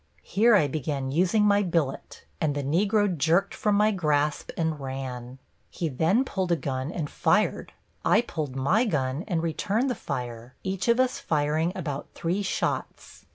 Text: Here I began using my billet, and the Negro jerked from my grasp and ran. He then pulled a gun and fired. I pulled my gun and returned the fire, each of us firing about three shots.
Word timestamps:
Here 0.23 0.55
I 0.55 0.67
began 0.67 1.11
using 1.11 1.45
my 1.45 1.61
billet, 1.61 2.25
and 2.41 2.55
the 2.55 2.63
Negro 2.63 3.07
jerked 3.15 3.53
from 3.53 3.75
my 3.75 3.91
grasp 3.91 4.49
and 4.57 4.79
ran. 4.79 5.37
He 5.69 5.89
then 5.89 6.25
pulled 6.25 6.51
a 6.51 6.55
gun 6.55 6.91
and 6.91 7.07
fired. 7.07 7.71
I 8.03 8.21
pulled 8.21 8.55
my 8.55 8.83
gun 8.85 9.23
and 9.27 9.43
returned 9.43 9.91
the 9.91 9.93
fire, 9.93 10.55
each 10.63 10.87
of 10.87 10.99
us 10.99 11.19
firing 11.19 11.71
about 11.75 12.07
three 12.15 12.41
shots. 12.41 13.27